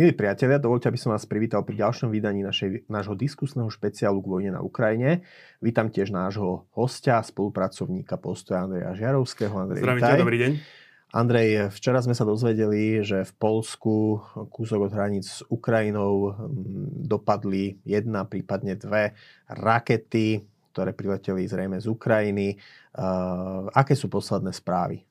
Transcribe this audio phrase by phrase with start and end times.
[0.00, 4.32] Milí priatelia, dovolte, aby som vás privítal pri ďalšom vydaní našej, nášho diskusného špeciálu k
[4.32, 5.28] vojne na Ukrajine.
[5.60, 9.52] Vítam tiež nášho hostia, spolupracovníka postoja Andreja Žiarovského.
[9.52, 10.52] Andrej, Zdravím ťa, dobrý deň.
[11.12, 17.76] Andrej, včera sme sa dozvedeli, že v Polsku kúsok od hraníc s Ukrajinou mm, dopadli
[17.84, 19.12] jedna, prípadne dve
[19.52, 20.40] rakety,
[20.72, 22.56] ktoré prileteli zrejme z Ukrajiny.
[22.90, 25.06] Uh, aké sú posledné správy?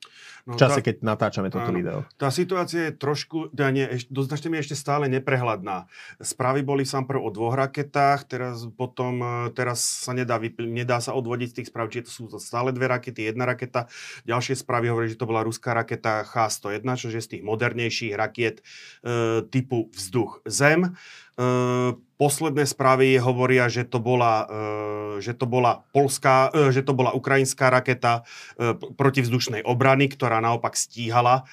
[0.48, 1.98] No, v čase, tá, keď natáčame toto áno, video.
[2.16, 5.84] Tá situácia je trošku, teda nie, do značnej mi ešte stále neprehľadná.
[6.20, 11.12] Správy boli sám prv o dvoch raketách, teraz potom, e, teraz sa nedá, nedá sa
[11.12, 13.92] odvodiť z tých správ, či to sú to stále dve rakety, jedna raketa.
[14.24, 18.64] Ďalšie správy hovorí, že to bola ruská raketa H-101, čo je z tých modernejších rakiet
[19.04, 20.88] e, typu vzduch-zem.
[20.88, 20.90] E,
[22.20, 27.16] posledné správy hovoria, že to bola, e, že to bola polská, e, že to bola
[27.16, 28.28] ukrajinská raketa
[28.96, 31.48] protivzdušnej obrany, ktorá naopak stíhala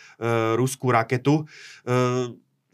[0.60, 1.48] ruskú raketu.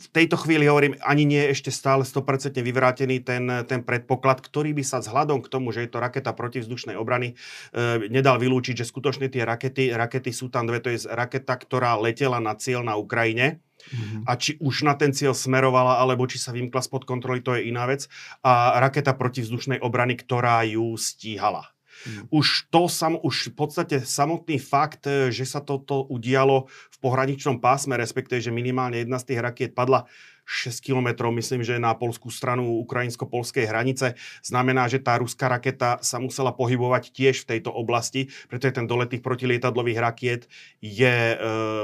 [0.04, 4.76] V tejto chvíli hovorím, ani nie je ešte stále 100% vyvrátený ten, ten predpoklad, ktorý
[4.76, 7.40] by sa vzhľadom k tomu, že je to raketa protivzdušnej obrany,
[7.72, 11.96] e, nedal vylúčiť, že skutočne tie rakety, rakety sú tam dve, to je raketa, ktorá
[11.96, 13.64] letela na cieľ na Ukrajine.
[13.84, 14.24] Mm-hmm.
[14.28, 17.68] A či už na ten cieľ smerovala, alebo či sa vymkla spod kontroly, to je
[17.68, 18.08] iná vec.
[18.44, 21.73] A raketa protivzdušnej obrany, ktorá ju stíhala.
[22.04, 22.34] Mm.
[22.34, 27.62] Už to sam, už v podstate samotný fakt, e, že sa toto udialo v pohraničnom
[27.62, 30.10] pásme, respektíve, že minimálne jedna z tých rakiet padla
[30.44, 34.20] 6 kilometrov, myslím, že na polskú stranu ukrajinsko-polskej hranice.
[34.44, 39.08] Znamená, že tá ruská raketa sa musela pohybovať tiež v tejto oblasti, pretože ten dolet
[39.08, 40.42] tých protilietadlových rakiet
[40.84, 41.38] je e,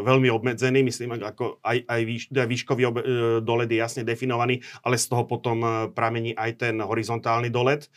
[0.04, 3.04] veľmi obmedzený, myslím, ako aj, aj výš, výškový ob, e,
[3.40, 7.88] dolet je jasne definovaný, ale z toho potom e, pramení aj ten horizontálny dolet.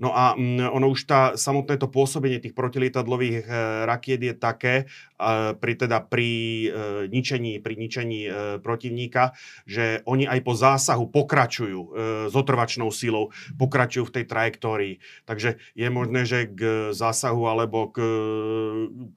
[0.00, 3.46] No a m, ono už tá, samotné to pôsobenie tých protilietadlových e,
[3.84, 4.74] rakiet je také,
[5.20, 6.68] e, pri, teda pri e,
[7.12, 8.30] ničení, pri ničení e,
[8.64, 9.36] protivníka,
[9.68, 11.88] že oni aj po zásahu pokračujú e,
[12.30, 14.94] s otrvačnou silou, pokračujú v tej trajektórii.
[15.26, 18.00] Takže je možné, že k zásahu alebo k,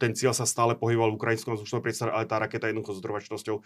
[0.02, 3.56] ten cieľ sa stále pohyboval v ukrajinskom vzdušnom priestore, ale tá raketa jednoducho s otrvačnosťou,
[3.56, 3.62] e,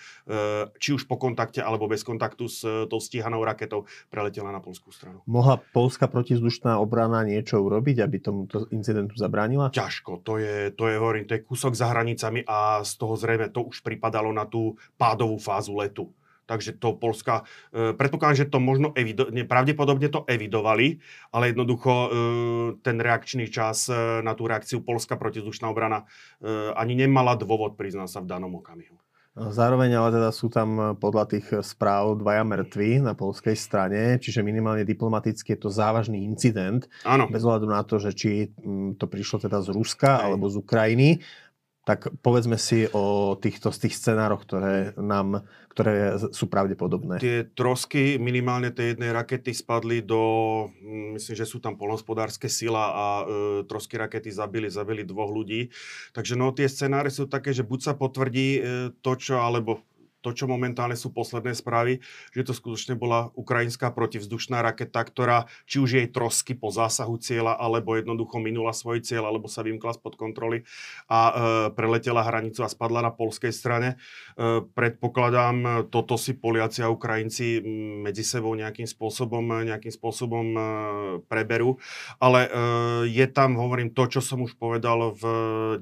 [0.77, 4.91] či už po kontakte alebo bez kontaktu s e, tou stíhanou raketou preletela na polskú
[4.91, 5.23] stranu.
[5.23, 9.71] Mohla polská protizdušná obrana niečo urobiť, aby tomuto incidentu zabránila?
[9.71, 10.19] Ťažko.
[10.27, 13.71] To je, to je, hovorím, to je kúsok za hranicami a z toho zrejme to
[13.71, 16.11] už pripadalo na tú pádovú fázu letu.
[16.45, 20.99] Takže to Polska, e, predpokladám, že to možno evido, pravdepodobne to evidovali,
[21.31, 22.07] ale jednoducho e,
[22.83, 28.09] ten reakčný čas e, na tú reakciu Polska protizdušná obrana e, ani nemala dôvod priznať
[28.11, 28.99] sa v danom okamihu.
[29.33, 34.85] Zároveň ale teda sú tam podľa tých správ dvaja mŕtvi na polskej strane, čiže minimálne
[34.85, 36.85] diplomaticky je to závažný incident.
[37.01, 37.25] Áno.
[37.33, 38.53] Bez ohľadu na to, že či
[39.01, 40.29] to prišlo teda z Ruska Aj.
[40.29, 41.09] alebo z Ukrajiny.
[41.83, 45.43] Tak povedzme si o týchto z tých scenároch, ktoré, nám,
[45.75, 47.19] ktoré sú pravdepodobné.
[47.19, 50.23] Tie trosky minimálne tej jednej rakety spadli do,
[50.79, 53.23] mm, myslím, že sú tam polnospodárske sila a e,
[53.67, 55.67] trosky rakety zabili, zabili dvoch ľudí.
[56.15, 58.61] Takže no, tie scenáre sú také, že buď sa potvrdí e,
[59.03, 59.83] to, čo, alebo
[60.23, 61.99] to, čo momentálne sú posledné správy,
[62.31, 67.59] že to skutočne bola ukrajinská protivzdušná raketa, ktorá či už jej trosky po zásahu cieľa,
[67.59, 70.63] alebo jednoducho minula svoj cieľ, alebo sa vymkla spod kontroly
[71.11, 71.31] a e,
[71.75, 73.99] preletela hranicu a spadla na polskej strane.
[74.39, 77.59] E, predpokladám, toto si Poliaci a Ukrajinci
[77.99, 80.61] medzi sebou nejakým spôsobom, nejakým spôsobom e,
[81.27, 81.75] preberú.
[82.23, 82.49] Ale e,
[83.11, 85.23] je tam, hovorím, to, čo som už povedal v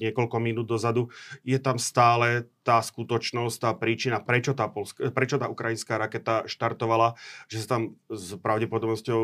[0.02, 1.12] niekoľko minút dozadu,
[1.46, 7.20] je tam stále tá skutočnosť, tá príčina, prečo tá, polska, prečo tá ukrajinská raketa štartovala,
[7.52, 9.20] že sa tam s pravdepodobnosťou,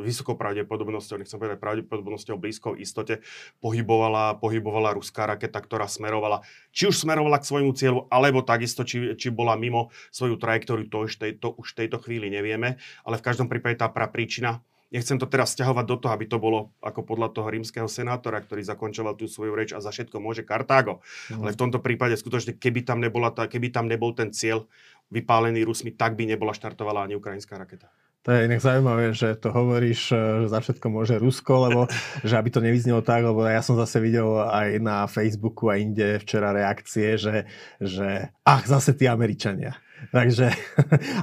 [0.00, 3.20] vysokou pravdepodobnosťou, nechcem povedať pravdepodobnosťou blízkou istote,
[3.60, 6.40] pohybovala, pohybovala ruská raketa, ktorá smerovala,
[6.72, 11.04] či už smerovala k svojmu cieľu, alebo takisto, či, či bola mimo svoju trajektóriu, to
[11.04, 14.64] už, tej, to v tejto chvíli nevieme, ale v každom prípade tá príčina
[14.94, 18.62] Nechcem to teraz stiahovať do toho, aby to bolo ako podľa toho rímskeho senátora, ktorý
[18.62, 21.02] zakončoval tú svoju reč a za všetko môže Kartágo.
[21.30, 21.42] Mm.
[21.42, 24.70] Ale v tomto prípade skutočne, keby tam, nebola tá, keby tam nebol ten cieľ
[25.10, 27.90] vypálený Rusmi, tak by nebola štartovala ani ukrajinská raketa.
[28.26, 31.80] To je inak zaujímavé, že to hovoríš, že za všetko môže Rusko, lebo
[32.26, 36.18] že aby to nevyznelo tak, lebo ja som zase videl aj na Facebooku a inde
[36.18, 37.46] včera reakcie, že,
[37.78, 39.78] že ach, zase tí Američania.
[40.16, 40.52] Takže,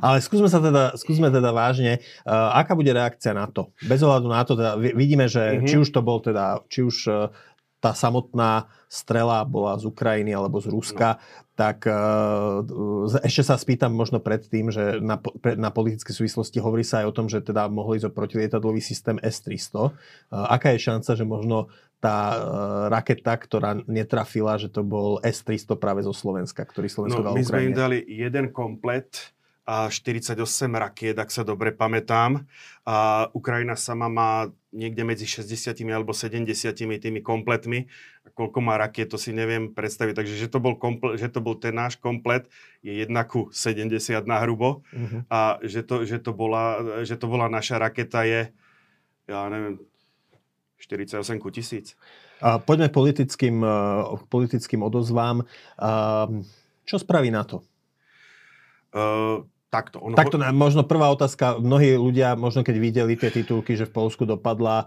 [0.01, 3.69] ale skúsme sa teda, skúsme teda vážne, uh, aká bude reakcia na to?
[3.85, 5.67] Bez ohľadu na to, teda vidíme, že mm-hmm.
[5.69, 7.29] či už to bol teda, či už uh,
[7.83, 11.21] tá samotná strela bola z Ukrajiny alebo z Ruska, no.
[11.59, 12.63] tak uh,
[13.27, 15.19] ešte sa spýtam možno predtým, že na,
[15.59, 19.19] na politické súvislosti hovorí sa aj o tom, že teda mohli ísť o protilietadlový systém
[19.19, 19.75] S-300.
[19.75, 19.91] Uh,
[20.31, 21.67] aká je šanca, že možno
[22.03, 22.39] tá uh,
[22.91, 27.47] raketa, ktorá netrafila, že to bol S-300 práve zo Slovenska, ktorý Slovensko no, dal my
[27.47, 27.47] Ukrajine?
[27.47, 29.31] sme im dali jeden komplet
[29.63, 30.35] a 48
[30.75, 32.43] rakiet, ak sa dobre pamätám.
[32.83, 37.87] A Ukrajina sama má niekde medzi 60 alebo 70 tými kompletmi.
[38.25, 40.19] A koľko má rakiet, to si neviem predstaviť.
[40.19, 42.51] Takže že to bol, komple- že to bol ten náš komplet
[42.83, 43.87] je 1 ku 70
[44.27, 44.83] na hrubo.
[44.91, 45.23] Uh-huh.
[45.31, 48.51] A že to, že, to bola, že to bola naša raketa je,
[49.31, 49.79] ja neviem,
[50.83, 51.95] 48 ku tisíc.
[52.43, 53.63] Poďme politickým,
[54.27, 55.47] politickým odozvám.
[56.83, 57.63] Čo spraví na to?
[58.91, 59.97] Uh, Takto.
[60.05, 60.13] Ono...
[60.13, 61.57] Takto, možno prvá otázka.
[61.57, 64.85] Mnohí ľudia, možno keď videli tie titulky, že v Polsku dopadla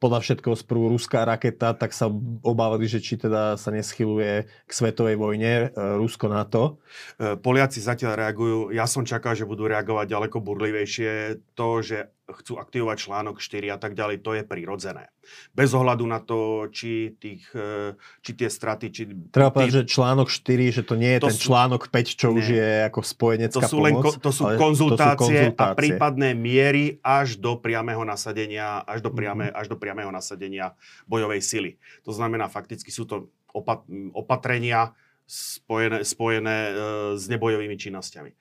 [0.00, 2.08] podľa všetkého sprú ruská raketa, tak sa
[2.40, 5.66] obávali, že či teda sa neschyluje k svetovej vojne e,
[6.00, 6.80] Rusko na to.
[7.20, 8.72] E, Poliaci zatiaľ reagujú.
[8.72, 11.44] Ja som čakal, že budú reagovať ďaleko burlivejšie.
[11.52, 15.10] To, že chcú aktivovať článok 4 a tak ďalej, to je prirodzené.
[15.54, 18.90] Bez ohľadu na to, či, tých, e, či tie straty...
[18.90, 22.18] Či Treba povedať, že článok 4, že to nie je to ten sú, článok 5,
[22.18, 22.38] čo nie.
[22.40, 24.14] už je ako spojenecká to sú len, pomoc.
[24.18, 29.10] To sú, konzultácie, to sú konzultácie a prípadné miery až do priamého nasadenia, až do,
[29.12, 29.54] priame, mm.
[29.54, 30.78] až do priamého nasadenia
[31.10, 31.70] bojovej sily.
[32.06, 33.82] To znamená, fakticky sú to opat,
[34.14, 34.94] opatrenia
[35.26, 36.72] spojené, spojené e,
[37.18, 38.30] s nebojovými činnosťami.
[38.30, 38.36] E,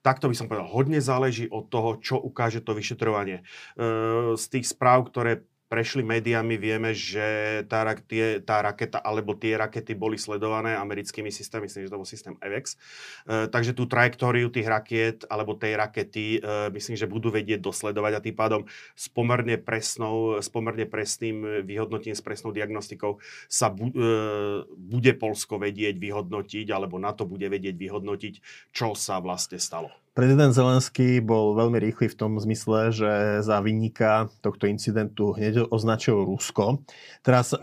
[0.00, 3.44] takto by som povedal, hodne záleží od toho, čo ukáže to vyšetrovanie.
[3.76, 7.24] E, z tých správ, ktoré prešli médiami, vieme, že
[7.64, 12.04] tá, tie, tá raketa alebo tie rakety boli sledované americkými systémami, myslím, že to bol
[12.04, 12.76] systém EVEX.
[12.76, 18.12] E, takže tú trajektóriu tých rakiet alebo tej rakety e, myslím, že budú vedieť dosledovať
[18.12, 18.60] a tým pádom
[18.92, 23.16] s pomerne, presnou, s pomerne presným vyhodnotením, s presnou diagnostikou
[23.48, 28.34] sa bu, e, bude Polsko vedieť vyhodnotiť alebo na to bude vedieť vyhodnotiť,
[28.76, 30.01] čo sa vlastne stalo.
[30.12, 36.28] Prezident Zelenský bol veľmi rýchly v tom zmysle, že za vynika tohto incidentu hneď označil
[36.28, 36.84] Rusko.
[37.24, 37.56] Teraz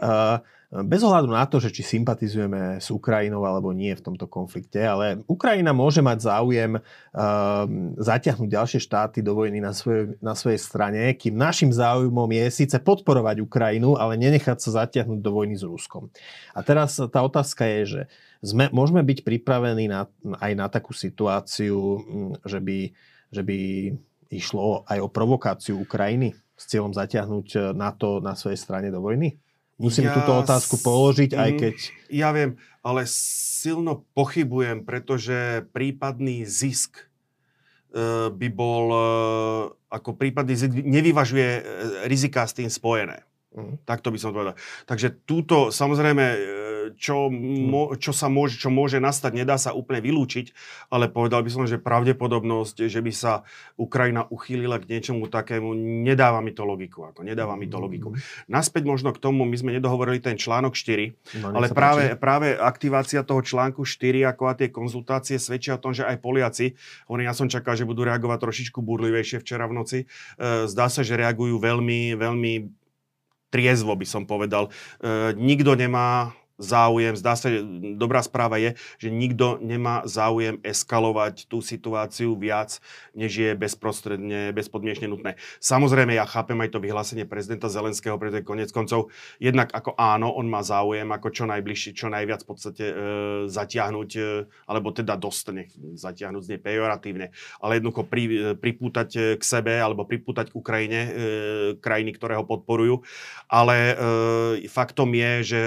[0.69, 5.25] bez ohľadu na to, že či sympatizujeme s Ukrajinou alebo nie v tomto konflikte, ale
[5.25, 6.77] Ukrajina môže mať záujem
[7.97, 12.77] zatiahnuť ďalšie štáty do vojny na, svoje, na svojej strane, kým našim záujmom je síce
[12.77, 16.13] podporovať Ukrajinu, ale nenechať sa zatiahnuť do vojny s Ruskom.
[16.53, 18.01] A teraz tá otázka je, že
[18.45, 20.05] sme, môžeme byť pripravení na,
[20.37, 22.79] aj na takú situáciu, mm, že by,
[23.33, 23.59] že by
[24.29, 29.33] išlo aj o provokáciu Ukrajiny s cieľom zatiahnuť e, NATO na svojej strane do vojny?
[29.79, 31.75] Musím ja túto otázku položiť, aj keď...
[32.11, 37.03] Ja viem, ale silno pochybujem, pretože prípadný zisk e,
[38.27, 39.03] by bol, e,
[39.87, 41.49] ako prípadný zisk nevyvažuje
[42.11, 43.23] rizika s tým spojené.
[43.55, 43.79] Mm.
[43.87, 44.59] Tak to by som povedal.
[44.83, 46.25] Takže túto, samozrejme,
[46.95, 50.55] čo, mo, čo sa môže, čo môže nastať, nedá sa úplne vylúčiť,
[50.89, 53.45] ale povedal by som, že pravdepodobnosť, že by sa
[53.75, 57.09] Ukrajina uchýlila k niečomu takému, nedáva mi to logiku.
[57.11, 58.15] Ako nedáva mi to logiku.
[58.49, 63.21] Naspäť možno k tomu, my sme nedohovorili ten článok 4, no, ale práve, práve aktivácia
[63.21, 66.73] toho článku 4 ako a tie konzultácie svedčia o tom, že aj Poliaci,
[67.11, 71.03] oni ja som čakal, že budú reagovať trošičku burlivejšie včera v noci, e, zdá sa,
[71.03, 72.53] že reagujú veľmi, veľmi
[73.49, 74.69] triezvo by som povedal.
[75.01, 77.63] E, nikto nemá záujem, zdá sa, že
[77.95, 82.83] dobrá správa je, že nikto nemá záujem eskalovať tú situáciu viac,
[83.15, 85.39] než je bezprostredne, bezpodmienečne nutné.
[85.63, 89.07] Samozrejme, ja chápem aj to vyhlásenie prezidenta Zelenského, pretože konec koncov,
[89.39, 92.95] jednak ako áno, on má záujem, ako čo najbližšie, čo najviac v podstate e,
[93.47, 94.21] zatiahnuť, e,
[94.67, 97.31] alebo teda dosť, nech zatiahnuť znie pejoratívne,
[97.63, 101.11] ale jednoducho pri, e, pripútať e, k sebe, alebo pripútať k Ukrajine, e,
[101.79, 103.01] krajiny, ktoré ho podporujú.
[103.47, 103.95] Ale e,
[104.67, 105.61] faktom je, že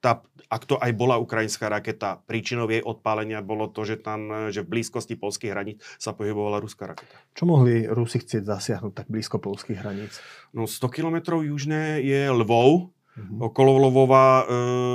[0.00, 4.64] tá, ak to aj bola ukrajinská raketa, príčinou jej odpálenia bolo to, že tam, že
[4.64, 7.16] v blízkosti polských hraníc sa pohybovala ruská raketa.
[7.36, 10.18] Čo mohli Rusi chcieť zasiahnuť tak blízko polských hraníc?
[10.56, 13.44] No 100 kilometrov južne je Lvov, Mm-hmm.
[13.52, 14.44] Okolo Lvova e,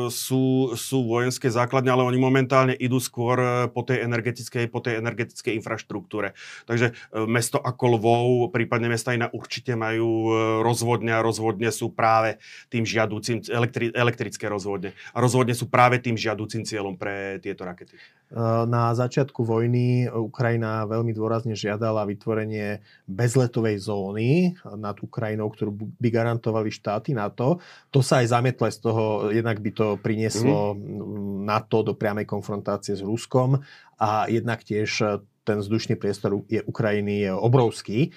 [0.10, 4.98] sú, sú vojenské základne, ale oni momentálne idú skôr e, po tej energetickej, po tej
[4.98, 6.34] energetickej infraštruktúre.
[6.66, 6.94] Takže e,
[7.30, 12.42] mesto ako Lvov, prípadne mesta iná určite majú e, rozvodne a rozvodne sú práve
[12.74, 14.98] tým žiadúcim, elektri, elektrické rozvodne.
[15.14, 17.94] A rozvodne sú práve tým žiadúcim cieľom pre tieto rakety.
[18.36, 26.68] Na začiatku vojny Ukrajina veľmi dôrazne žiadala vytvorenie bezletovej zóny nad Ukrajinou, ktorú by garantovali
[26.68, 27.64] štáty NATO.
[27.96, 31.48] To sa aj zamietlo z toho, jednak by to prinieslo mm.
[31.48, 33.64] NATO do priamej konfrontácie s Ruskom
[33.96, 38.10] a jednak tiež ten vzdušný priestor je Ukrajiny je obrovský.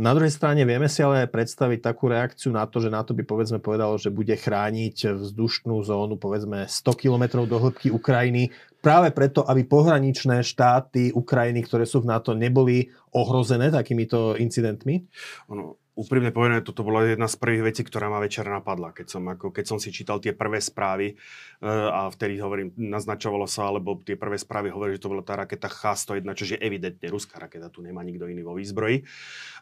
[0.00, 3.60] Na druhej strane vieme si ale predstaviť takú reakciu na to, že NATO by povedzme
[3.60, 9.66] povedalo, že bude chrániť vzdušnú zónu povedzme 100 km do hĺbky Ukrajiny práve preto, aby
[9.66, 12.86] pohraničné štáty Ukrajiny, ktoré sú v NATO, neboli
[13.18, 15.02] ohrozené takýmito incidentmi?
[15.50, 19.24] Ono, úprimne povedané, toto bola jedna z prvých vecí, ktorá ma večer napadla, keď som,
[19.24, 23.96] ako, keď som si čítal tie prvé správy uh, a vtedy hovorím, naznačovalo sa, alebo
[24.04, 27.72] tie prvé správy hovorili, že to bola tá raketa H-101, čo je evidentne ruská raketa,
[27.72, 29.08] tu nemá nikto iný vo výzbroji.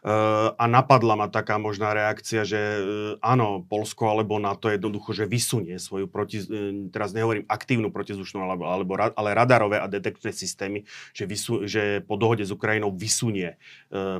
[0.03, 2.83] Uh, a napadla ma taká možná reakcia, že uh,
[3.23, 6.43] áno, Polsko alebo NATO jednoducho, že vysunie svoju proti,
[6.91, 10.83] teraz nehovorím aktívnu protizdušnú, alebo, alebo, ale radarové a detekčné systémy,
[11.15, 13.55] že, vysu, že po dohode s Ukrajinou vysunie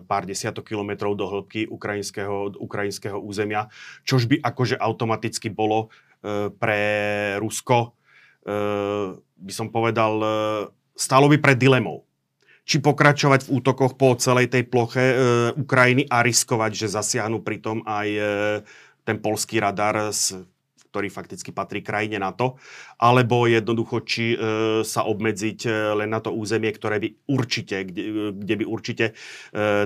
[0.08, 3.66] pár desiatok kilometrov do hĺbky Ukrajiny ukrajinského, ukrajinského územia,
[4.06, 5.90] čož by akože automaticky bolo
[6.22, 6.82] e, pre
[7.42, 7.98] Rusko,
[8.46, 8.58] e,
[9.18, 10.28] by som povedal, e,
[10.94, 12.06] stalo by pred dilemou.
[12.66, 15.16] Či pokračovať v útokoch po celej tej ploche e,
[15.58, 18.22] Ukrajiny a riskovať, že zasiahnu pritom aj e,
[19.06, 20.34] ten polský radar s
[20.96, 22.56] ktorý fakticky patrí krajine NATO,
[22.96, 24.38] alebo jednoducho, či e,
[24.88, 29.14] sa obmedziť e, len na to územie, ktoré by určite, kde, kde by určite e,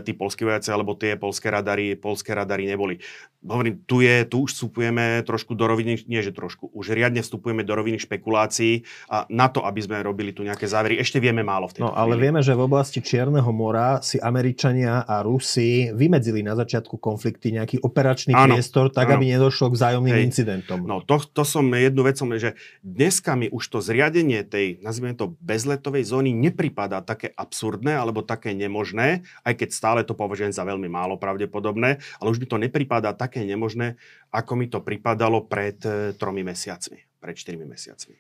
[0.05, 3.01] tí polskí vojaci alebo tie polské radary, polské radary neboli.
[3.41, 7.63] Hovorím, tu, je, tu už vstupujeme trošku do roviny, nie že trošku, už riadne vstupujeme
[7.65, 11.71] do roviny špekulácií a na to, aby sme robili tu nejaké závery, ešte vieme málo
[11.71, 12.23] v tejto No ale chvíli.
[12.29, 17.79] vieme, že v oblasti Čierneho mora si Američania a Rusi vymedzili na začiatku konflikty nejaký
[17.81, 19.23] operačný Áno, priestor, tak áno.
[19.23, 20.25] aby nedošlo k vzájomným Hej.
[20.27, 20.83] incidentom.
[20.83, 25.15] No to, to som jednu vec, som, že dneska mi už to zriadenie tej, nazvime
[25.15, 30.63] to, bezletovej zóny nepripadá také absurdné alebo také nemožné, aj keď stále to považujem za
[30.63, 35.77] veľmi málo pravdepodobné, ale už mi to nepripadá také nemožné, ako mi to pripadalo pred
[35.86, 38.15] e, tromi mesiacmi, pred štyrmi mesiacmi.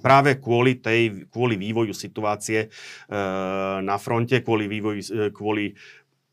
[0.00, 2.68] Práve kvôli, tej, kvôli vývoju situácie e,
[3.84, 5.76] na fronte, kvôli, vývoju, e, kvôli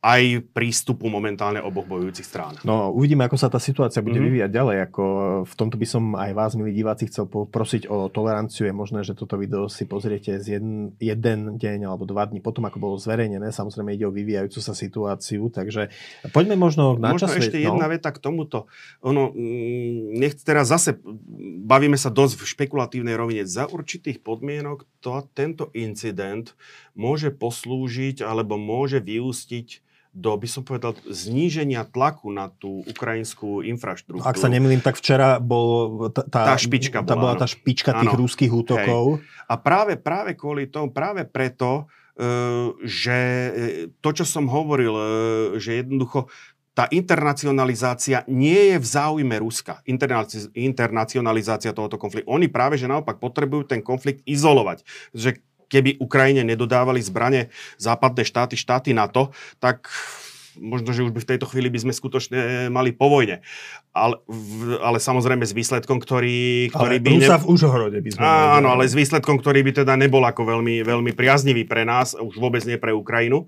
[0.03, 2.59] aj prístupu momentálne oboch bojujúcich strán.
[2.67, 4.25] No, uvidíme, ako sa tá situácia bude Mhm.
[4.27, 4.77] vyvíjať ďalej.
[4.91, 5.03] Ako
[5.47, 8.67] v tomto by som aj vás, milí diváci, chcel poprosiť o toleranciu.
[8.67, 12.67] Je možné, že toto video si pozriete z jeden, jeden deň alebo dva dní potom,
[12.67, 13.55] ako bolo zverejnené.
[13.55, 15.87] Samozrejme ide o vyvíjajúcu sa situáciu, takže
[16.35, 17.39] poďme možno na Možno čas.
[17.39, 17.71] ešte no.
[17.71, 18.67] jedna veta k tomuto.
[19.07, 20.99] Ono, mm, nech teraz zase
[21.63, 23.47] bavíme sa dosť v špekulatívnej rovine.
[23.47, 26.51] Za určitých podmienok to, tento incident
[26.91, 34.21] môže poslúžiť alebo môže vyústiť do, by som povedal, zníženia tlaku na tú ukrajinskú infraštruktúru.
[34.21, 38.13] Ak sa nemýlim, tak včera bol tá, Tá špička tá bola, bola tá špička tých
[38.13, 38.21] Áno.
[38.21, 39.25] ruských útokov.
[39.49, 42.29] A práve, práve kvôli tomu, práve preto, e,
[42.85, 43.51] že e,
[44.05, 45.05] to, čo som hovoril, e,
[45.57, 46.29] že jednoducho
[46.73, 49.85] tá internacionalizácia nie je v záujme Ruska.
[49.85, 52.25] Internaci- internacionalizácia tohoto konfliktu.
[52.29, 54.81] Oni práve, že naopak potrebujú ten konflikt izolovať.
[55.13, 59.89] Že keby Ukrajine nedodávali zbranie západné štáty, štáty NATO, tak
[60.59, 63.41] možno, že už by v tejto chvíli by sme skutočne mali po vojne.
[63.93, 64.21] Ale,
[64.81, 67.09] ale samozrejme s výsledkom, ktorý, ktorý Ale by...
[67.17, 70.81] Rusa v Užhorode by sme Áno, ale s výsledkom, ktorý by teda nebol ako veľmi,
[70.85, 73.45] veľmi priaznivý pre nás, už vôbec nie pre Ukrajinu.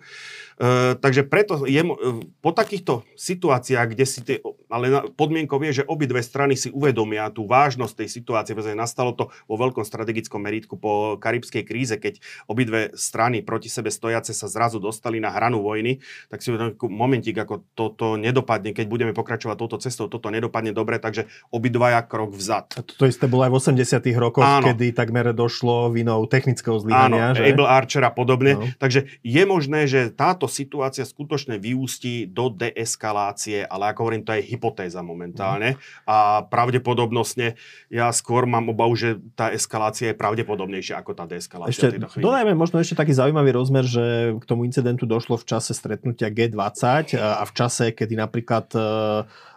[0.55, 1.91] E, takže preto je, e,
[2.39, 4.39] po takýchto situáciách, kde si tie,
[4.71, 9.27] ale podmienkou je, že obidve strany si uvedomia tú vážnosť tej situácie, pretože nastalo to
[9.51, 14.79] vo veľkom strategickom meritku po karibskej kríze, keď obidve strany proti sebe stojace sa zrazu
[14.79, 15.99] dostali na hranu vojny,
[16.31, 21.03] tak si uvedomia, momentík, ako toto nedopadne, keď budeme pokračovať touto cestou, toto nedopadne dobre,
[21.03, 22.79] takže obidvaja krok vzad.
[22.79, 24.71] A toto isté bolo aj v 80 rokoch, Áno.
[24.71, 27.35] kedy takmer došlo vinou technického Áno, zlyhania.
[27.35, 27.43] že?
[27.43, 28.55] Able Archer a podobne.
[28.55, 28.63] No.
[28.79, 34.45] Takže je možné, že táto situácia skutočne vyústí do deeskalácie, ale ako hovorím, to je
[34.45, 35.77] hypotéza momentálne.
[36.05, 37.57] A pravdepodobnostne
[37.89, 42.81] ja skôr mám obavu, že tá eskalácia je pravdepodobnejšia ako tá deeskalácia Ešte dodajme možno
[42.81, 47.51] ešte taký zaujímavý rozmer, že k tomu incidentu došlo v čase stretnutia G20 a v
[47.53, 48.79] čase, kedy napríklad e,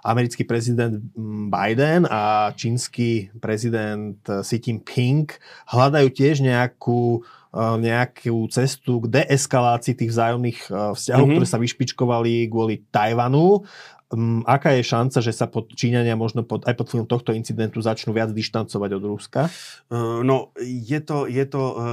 [0.05, 5.29] americký prezident mm, Biden a čínsky prezident e, Xi Jinping
[5.69, 7.23] hľadajú tiež nejakú
[7.55, 11.33] nejakú cestu k deeskalácii tých vzájomných vzťahov, Mhm.
[11.37, 13.65] ktoré sa vyšpičkovali kvôli Tajvanu.
[14.09, 17.85] Um, aká je šanca, že sa pod Číňania možno pod, aj pod vplyvom tohto incidentu
[17.85, 19.53] začnú viac dištancovať od Ruska?
[19.93, 21.85] Uh, No, je to, je, to, uh,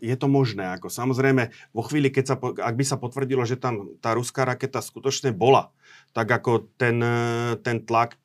[0.00, 0.64] je to možné.
[0.64, 4.80] Ako samozrejme, vo chvíli, keď sa, ak by sa potvrdilo, že tam tá ruská raketa
[4.80, 5.68] skutočne bola,
[6.16, 7.04] tak ako ten,
[7.60, 8.16] ten tlak,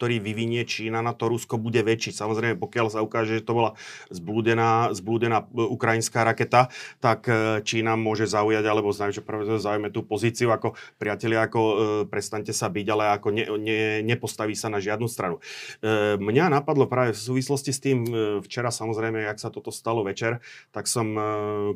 [0.00, 2.16] ktorý vyvinie Čína na to Rusko, bude väčší.
[2.16, 3.76] Samozrejme, pokiaľ sa ukáže, že to bola
[4.08, 6.72] zblúdená, zblúdená uh, ukrajinská raketa,
[7.04, 11.76] tak uh, Čína môže zaujať, alebo znamená, že zaujme tú pozíciu ako priatelia, ako uh,
[12.08, 15.42] prestante sa byť, ale ako ne, ne, nepostaví sa na žiadnu stranu.
[15.82, 20.06] E, Mňa napadlo práve v súvislosti s tým, e, včera samozrejme, jak sa toto stalo
[20.06, 20.38] večer,
[20.70, 21.22] tak som e,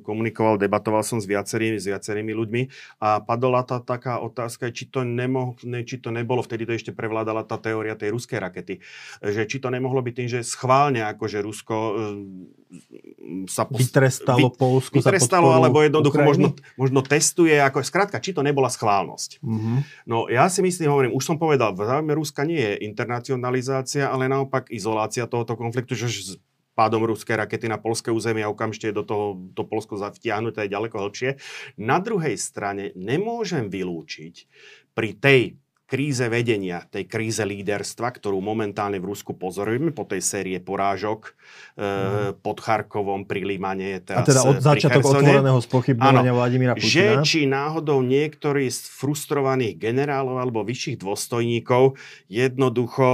[0.00, 2.62] komunikoval, debatoval som s viacerými, s viacerými ľuďmi
[3.02, 6.92] a padla tá taká otázka, či to, nemoh, ne, či to nebolo, vtedy to ešte
[6.94, 8.78] prevládala tá teória tej ruské rakety.
[9.18, 11.76] Že či to nemohlo byť tým, že schválne akože Rusko
[13.50, 13.82] sa pos...
[13.82, 14.54] vytrestalo vy...
[14.54, 19.42] Polsku vytrestalo, alebo jednoducho možno, možno testuje, ako skrátka, či to nebola schválnosť.
[19.42, 19.76] Mm-hmm.
[20.06, 24.30] No ja si myslím, hovorím, už som povedal, v záujme Ruska nie je internacionalizácia, ale
[24.30, 26.38] naopak izolácia tohoto konfliktu, že
[26.74, 31.38] pádom ruské rakety na polské územie a okamžite do toho to Polsko vtiahnuté ďaleko hlbšie.
[31.78, 34.34] Na druhej strane nemôžem vylúčiť
[34.90, 35.40] pri tej
[35.84, 41.36] kríze vedenia, tej kríze líderstva, ktorú momentálne v Rusku pozorujeme po tej série porážok
[41.76, 42.40] mm.
[42.40, 44.00] pod Charkovom, pri Limane.
[44.00, 46.88] Teraz A teda od začiatok otvoreného spochybnovania Vladimíra Putina.
[46.88, 52.00] Že či náhodou niektorí z frustrovaných generálov alebo vyšších dôstojníkov
[52.32, 53.06] jednoducho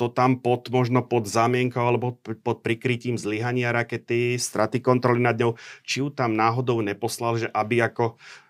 [0.00, 5.60] to tam pod, možno pod zámienkou alebo pod prikrytím zlyhania rakety, straty kontroly nad ňou,
[5.84, 8.43] či ju tam náhodou neposlal, že aby ako E,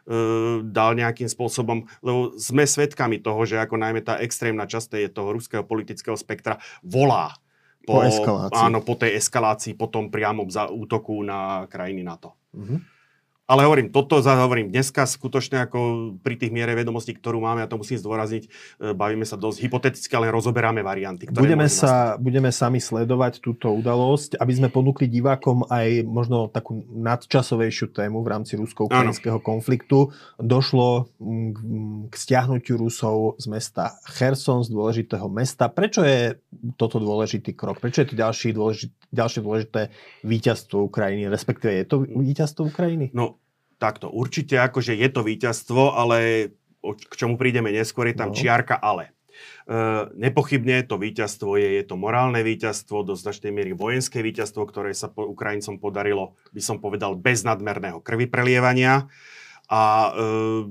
[0.68, 5.64] dal nejakým spôsobom, lebo sme svedkami toho, že ako najmä tá extrémna časť toho ruského
[5.64, 7.32] politického spektra volá
[7.84, 8.64] po, po eskalácii.
[8.64, 12.36] Áno, po tej eskalácii, potom priamo za útoku na krajiny NATO.
[12.56, 12.93] Mm-hmm.
[13.44, 15.78] Ale hovorím, toto hovorím dneska skutočne ako
[16.24, 18.50] pri tých miere vedomostí, ktorú máme, ja to musím zdôrazniť, e,
[18.96, 21.28] bavíme sa dosť hypoteticky, ale rozoberáme varianty.
[21.28, 26.88] Ktoré budeme, sa, budeme sami sledovať túto udalosť, aby sme ponúkli divákom aj možno takú
[26.88, 30.08] nadčasovejšiu tému v rámci rusko-ukrajinského konfliktu.
[30.40, 35.68] Došlo mm, k stiahnutiu Rusov z mesta Cherson, z dôležitého mesta.
[35.68, 36.40] Prečo je
[36.80, 37.76] toto dôležitý krok?
[37.76, 39.94] Prečo je to ďalší dôležitý, ďalšie dôležité
[40.26, 41.30] víťazstvo Ukrajiny?
[41.30, 43.14] Respektíve je to víťazstvo Ukrajiny?
[43.14, 43.38] No,
[43.78, 46.50] takto, určite akože je to víťazstvo, ale
[46.84, 48.36] k čomu prídeme neskôr, je tam no.
[48.36, 49.14] čiarka ale.
[49.64, 54.92] Uh, nepochybne to víťazstvo je, je to morálne víťazstvo, do značnej miery vojenské víťazstvo, ktoré
[54.92, 59.08] sa po Ukrajincom podarilo, by som povedal, bez nadmerného krvi prelievania.
[59.66, 60.68] A uh,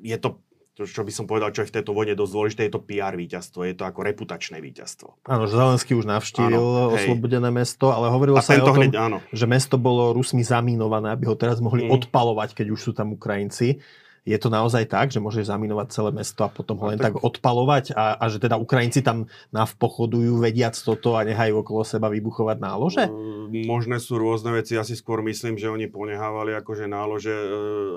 [0.00, 0.40] je to
[0.78, 3.18] to, čo by som povedal, čo je v tejto vojne dosť dôležité, je to PR
[3.18, 5.26] víťazstvo, je to ako reputačné víťazstvo.
[5.26, 8.78] Áno, že Zelenský už navštívil áno, oslobodené mesto, ale hovorilo A sa aj o tom,
[8.78, 9.18] hneď, áno.
[9.34, 11.98] že mesto bolo Rusmi zamínované, aby ho teraz mohli mm.
[11.98, 13.82] odpalovať, keď už sú tam Ukrajinci.
[14.28, 17.24] Je to naozaj tak, že môžeš zaminovať celé mesto a potom ho len tak, tak
[17.24, 22.56] odpalovať a, a že teda Ukrajinci tam navpochodujú vediac toto a nehajú okolo seba vybuchovať
[22.60, 23.04] nálože?
[23.08, 24.76] Mm, možné sú rôzne veci.
[24.76, 27.48] Ja si skôr myslím, že oni ponehávali akože nálože e,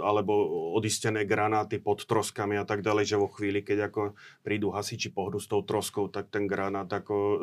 [0.07, 0.31] alebo
[0.79, 5.35] odistené granáty pod troskami a tak ďalej, že vo chvíli, keď ako prídu hasiči pohru
[5.35, 7.37] s tou troskou, tak ten granát ako e,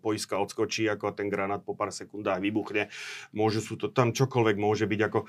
[0.00, 2.88] poiska odskočí ako a ten granát po pár sekundách vybuchne.
[3.36, 5.26] Môže sú to tam čokoľvek môže byť ako e,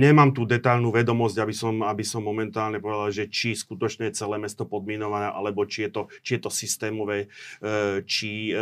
[0.00, 4.20] nemám tu detailnú vedomosť vedomosť, aby som, aby som momentálne povedal, že či skutočne je
[4.20, 7.32] celé mesto podminované, alebo či je to, či je to systémové,
[7.64, 8.54] e, či e,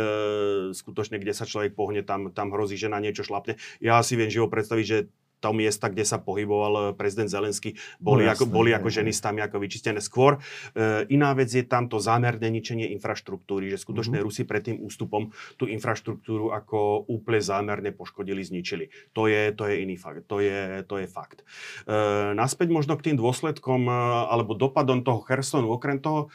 [0.71, 3.59] skutočne, kde sa človek pohne, tam, tam hrozí, že na niečo šlapne.
[3.83, 8.25] Ja si viem živo predstaviť, že to miesta, kde sa pohyboval eh, prezident Zelenský, boli,
[8.25, 10.37] no, ako, boli ako ženistami ako vyčistené skôr.
[10.73, 14.27] E, iná vec je tam to zámerné ničenie infraštruktúry, že skutočne mm-hmm.
[14.27, 18.89] Rusi pred tým ústupom tú infraštruktúru ako úplne zámerne poškodili, zničili.
[19.17, 20.27] To je, to je iný fakt.
[20.29, 21.43] To je, to je fakt.
[21.85, 21.93] E,
[22.33, 23.87] naspäť možno k tým dôsledkom
[24.31, 26.31] alebo dopadom toho Chersonu, okrem toho,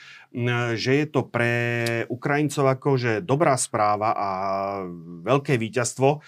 [0.77, 1.53] že je to pre
[2.07, 4.31] Ukrajincov akože dobrá správa a
[5.27, 6.23] veľké víťazstvo,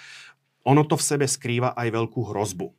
[0.62, 2.70] ono to v sebe skrýva aj veľkú hrozbu.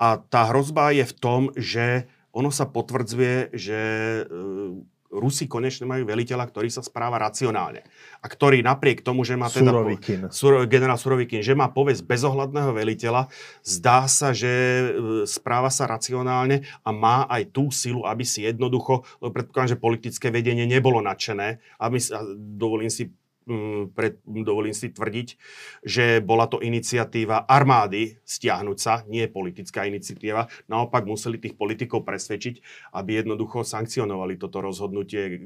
[0.00, 3.78] A tá hrozba je v tom, že ono sa potvrdzuje, že
[4.22, 4.22] e,
[5.10, 7.82] Rusi konečne majú veliteľa, ktorý sa správa racionálne.
[8.22, 9.74] A ktorý napriek tomu, že má teda...
[9.74, 10.20] Surovikin.
[10.30, 13.26] Sur, generál Surovikin, že má povesť bezohľadného veliteľa,
[13.66, 14.86] zdá sa, že e,
[15.26, 20.26] správa sa racionálne a má aj tú silu, aby si jednoducho, lebo predpokladám, že politické
[20.30, 21.98] vedenie nebolo nadšené, aby,
[22.54, 23.10] dovolím si
[23.96, 25.28] pred, dovolím si tvrdiť,
[25.82, 30.46] že bola to iniciatíva armády stiahnuť sa, nie politická iniciatíva.
[30.68, 32.62] Naopak museli tých politikov presvedčiť,
[32.94, 35.36] aby jednoducho sankcionovali toto rozhodnutie e,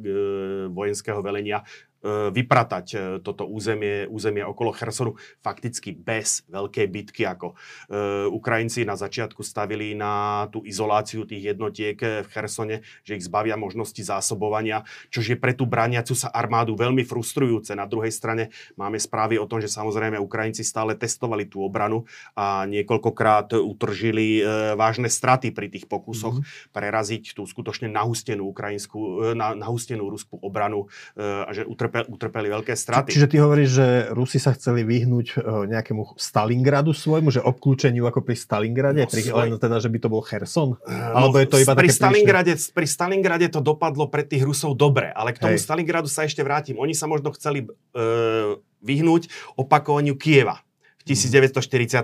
[0.69, 1.63] vojenského velenia
[2.05, 7.57] vypratať e, toto územie, územie okolo Chersonu fakticky bez veľkej bitky, ako
[7.89, 13.57] e, Ukrajinci na začiatku stavili na tú izoláciu tých jednotiek v Chersone, že ich zbavia
[13.57, 17.73] možnosti zásobovania, čo je pre tú braniacu sa armádu veľmi frustrujúce.
[17.73, 22.05] Na druhej strane máme správy o tom, že samozrejme Ukrajinci stále testovali tú obranu
[22.37, 24.45] a niekoľkokrát utržili
[24.77, 26.75] vážne straty pri tých pokusoch mm-hmm.
[26.77, 33.15] preraziť tú skutočne nahustenú ukrajinskú, nahustenú ruskú obranu a že utrpeli utrpeli, utrpeli veľké straty.
[33.15, 38.27] Čiže ty hovoríš, že Rusi sa chceli vyhnúť e, nejakému Stalingradu svojmu, že obklúčeniu ako
[38.27, 39.39] pri Stalingrade, no, pri, svoj...
[39.47, 40.75] len teda, že by to bol Cherson?
[40.75, 45.15] No, Alebo je to iba pri Stalingrade, pri Stalingrade to dopadlo pre tých Rusov dobre,
[45.15, 45.63] ale k tomu Hej.
[45.63, 46.75] Stalingradu sa ešte vrátim.
[46.83, 50.67] Oni sa možno chceli uh, vyhnúť opakovaniu Kieva
[51.07, 52.03] v 1941.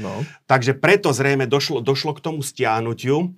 [0.00, 0.24] No.
[0.48, 3.28] Takže preto zrejme došlo, došlo k tomu stiahnutiu e,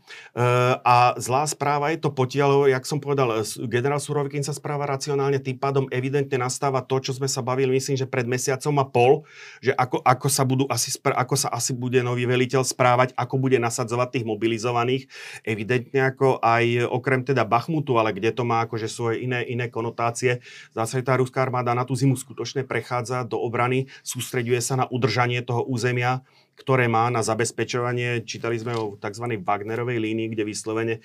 [0.78, 5.58] a zlá správa je to potiaľ, jak som povedal, generál Surovikin sa správa racionálne, tým
[5.58, 9.12] pádom evidentne nastáva to, čo sme sa bavili, myslím, že pred mesiacom a pol,
[9.58, 13.58] že ako, ako, sa, budú asi, ako sa asi bude nový veliteľ správať, ako bude
[13.58, 15.10] nasadzovať tých mobilizovaných,
[15.42, 20.38] evidentne ako aj okrem teda Bachmutu, ale kde to má akože svoje iné, iné konotácie.
[20.70, 25.42] Zase tá ruská armáda na tú zimu skutočne prechádza do obrany, sústreďuje sa na udržanie
[25.42, 26.22] toho územia,
[26.54, 29.26] ktoré má na zabezpečovanie, čítali sme o tzv.
[29.42, 31.00] Wagnerovej línii, kde vyslovene e,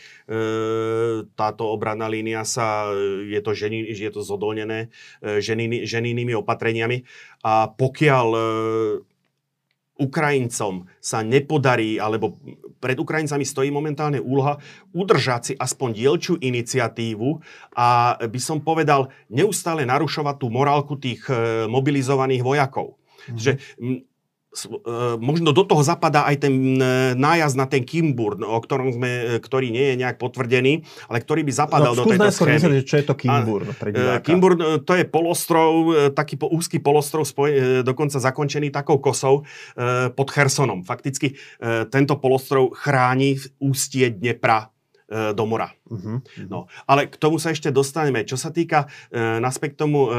[1.34, 2.94] táto obranná línia sa,
[3.26, 7.02] je to, ženi, je to zodolnené e, ženiny, ženinými opatreniami.
[7.42, 8.42] A pokiaľ e,
[10.00, 12.40] Ukrajincom sa nepodarí, alebo
[12.80, 14.56] pred Ukrajincami stojí momentálne úloha
[14.96, 17.44] udržať si aspoň dielčú iniciatívu
[17.76, 22.96] a by som povedal, neustále narušovať tú morálku tých e, mobilizovaných vojakov.
[22.96, 23.36] Mm-hmm.
[23.36, 23.52] Že
[23.90, 24.09] E,
[25.22, 29.24] možno do toho zapadá aj ten e, nájazd na ten Kimbur, o ktorom sme, e,
[29.38, 32.58] ktorý nie je nejak potvrdený, ale ktorý by zapadal no, do tejto schémy.
[32.58, 33.62] Vysvetliť, čo je to Kimbur?
[33.94, 39.46] A, Kimbur to je polostrov, taký úzky polostrov, spoj, dokonca zakončený takou kosou
[40.18, 40.82] podChersonom.
[40.82, 41.38] Fakticky
[41.94, 44.79] tento polostrov chráni ústie Dnepra E,
[45.10, 45.74] do mora.
[45.90, 46.22] Uh-huh.
[46.46, 48.22] No, ale k tomu sa ešte dostaneme.
[48.22, 50.10] Čo sa týka e, naspekt tomu e,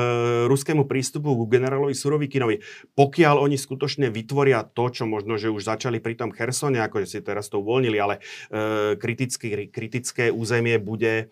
[0.50, 2.58] ruskému prístupu k generálovi Surovikinovi,
[2.98, 7.22] pokiaľ oni skutočne vytvoria to, čo možno, že už začali pri tom Chersone, ako si
[7.22, 11.30] teraz to uvoľnili, ale e, kritické, kritické územie bude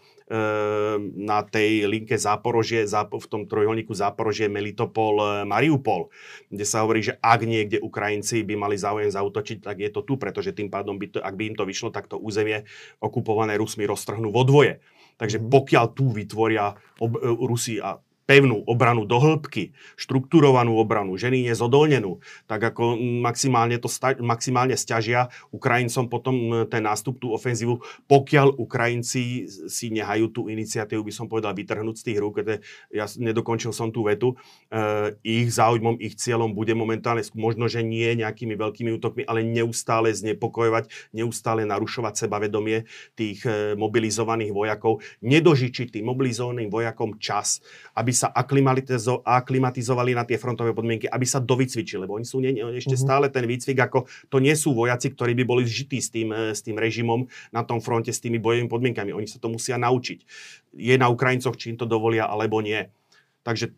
[1.17, 6.13] na tej linke Záporožie, v tom trojholníku Záporožie, Melitopol, e, Mariupol,
[6.53, 10.21] kde sa hovorí, že ak niekde Ukrajinci by mali záujem zautočiť, tak je to tu,
[10.21, 12.69] pretože tým pádom, by to, ak by im to vyšlo, tak to územie
[13.01, 14.85] okupované Rusmi roztrhnú vo dvoje.
[15.17, 15.49] Takže mhm.
[15.49, 17.97] pokiaľ tu vytvoria ob, e, Rusi a
[18.29, 25.33] pevnú obranu do hĺbky, štruktúrovanú obranu, ženy nezodolnenú, tak ako maximálne to sta- maximálne stiažia
[25.49, 26.37] Ukrajincom potom
[26.69, 32.05] ten nástup, tú ofenzívu, pokiaľ Ukrajinci si nehajú tú iniciatívu, by som povedal, vytrhnúť z
[32.05, 32.45] tých rúk,
[32.93, 34.37] ja nedokončil som tú vetu,
[34.69, 40.13] e, ich záujmom, ich cieľom bude momentálne, možno, že nie nejakými veľkými útokmi, ale neustále
[40.13, 42.85] znepokojovať, neustále narušovať sebavedomie
[43.17, 47.65] tých e, mobilizovaných vojakov, nedožičiť tým mobilizovaným vojakom čas,
[47.97, 52.59] aby sa aklimatizo- aklimatizovali na tie frontové podmienky, aby sa dovycvičili, lebo oni sú nie,
[52.75, 53.07] ešte uh-huh.
[53.07, 56.51] stále ten výcvik, ako to nie sú vojaci, ktorí by boli zžití s tým, eh,
[56.51, 59.15] s tým režimom na tom fronte, s tými bojovými podmienkami.
[59.15, 60.19] Oni sa to musia naučiť.
[60.75, 62.91] Je na Ukrajincoch, či im to dovolia, alebo nie.
[63.47, 63.71] Takže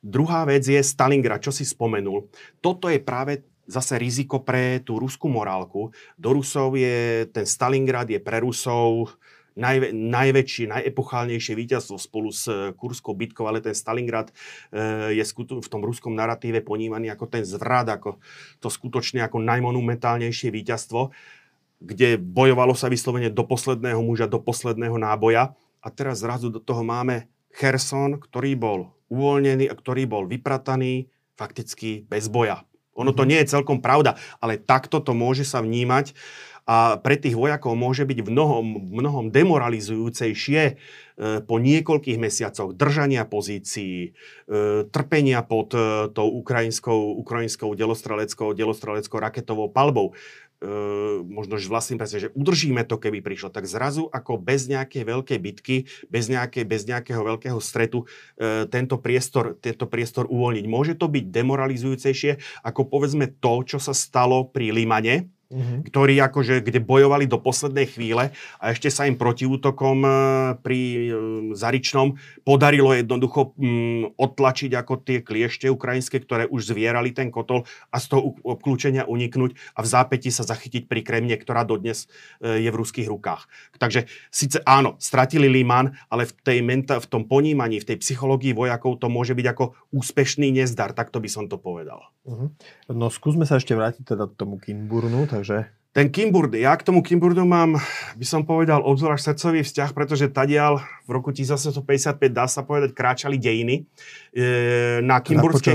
[0.00, 2.30] druhá vec je Stalingrad, čo si spomenul.
[2.62, 5.92] Toto je práve zase riziko pre tú ruskú morálku.
[6.16, 9.12] Do Rusov je ten Stalingrad, je pre Rusov
[9.58, 14.34] najvä, najväčšie, najepochálnejšie víťazstvo spolu s eh, Kurskou bitkou, ale ten Stalingrad e,
[15.18, 18.22] je skuto, v tom ruskom narratíve ponímaný ako ten zvrad, ako
[18.62, 21.10] to skutočne ako najmonumentálnejšie víťazstvo,
[21.82, 25.54] kde bojovalo sa vyslovene do posledného muža, do posledného náboja.
[25.78, 32.04] A teraz zrazu do toho máme Kherson, ktorý bol uvoľnený a ktorý bol vyprataný fakticky
[32.06, 32.66] bez boja.
[32.98, 33.28] Ono to mhm.
[33.30, 36.12] nie je celkom pravda, ale takto to môže sa vnímať
[36.68, 40.74] a pre tých vojakov môže byť v mnohom, mnohom demoralizujúcejšie e,
[41.40, 44.10] po niekoľkých mesiacoch držania pozícií, e,
[44.92, 50.12] trpenia pod e, tou ukrajinskou, ukrajinskou delostreleckou, delostreleckou raketovou palbou,
[51.22, 55.38] možno že vlastným presne, že udržíme to, keby prišlo, tak zrazu ako bez nejakej veľkej
[55.38, 58.10] bitky, bez, nejakej, bez nejakého veľkého stretu
[58.66, 60.66] tento priestor, tento priestor uvoľniť.
[60.66, 65.88] Môže to byť demoralizujúcejšie ako povedzme to, čo sa stalo pri Limane, mm-hmm.
[65.88, 68.30] ktorí akože, kde bojovali do poslednej chvíle
[68.60, 70.10] a ešte sa im protiútokom e,
[70.60, 71.00] pri e,
[71.56, 77.96] Zaričnom podarilo jednoducho mm, odtlačiť ako tie kliešte ukrajinské, ktoré už zvierali ten kotol a
[77.96, 82.06] z toho obklúčenia uniknúť a v zápäti sa zachytiť pri Kremne, ktorá dodnes
[82.40, 83.48] e, je v ruských rukách.
[83.80, 88.52] Takže síce áno, stratili Liman, ale v, tej menta, v tom ponímaní, v tej psychológii
[88.52, 89.64] vojakov to môže byť ako
[89.96, 92.12] úspešný nezdar, takto by som to povedal.
[92.28, 92.52] Uh-huh.
[92.92, 95.77] No skúsme sa ešte vrátiť teda k tomu Kinburnu, takže...
[95.88, 97.80] Ten Kimburd, ja k tomu Kimburdu mám,
[98.12, 103.40] by som povedal, obzvlášť srdcový vzťah, pretože tadiaľ v roku 1855, dá sa povedať, kráčali
[103.40, 103.88] dejiny
[104.36, 105.72] e, na Kimburskej...